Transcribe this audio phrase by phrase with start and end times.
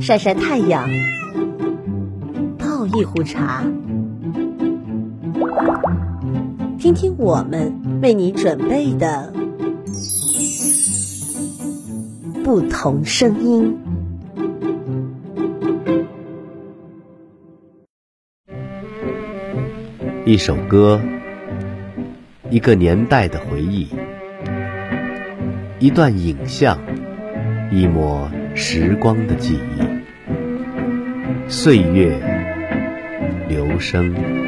[0.00, 0.88] 晒晒太阳，
[2.56, 3.64] 泡一壶茶，
[6.78, 9.32] 听听我们为你准备的
[12.44, 13.76] 不同声音。
[20.24, 21.00] 一首歌，
[22.50, 23.88] 一个年代的回忆，
[25.80, 26.78] 一段影像，
[27.72, 29.82] 一抹时光的记忆，
[31.48, 32.18] 岁月
[33.48, 34.41] 流声。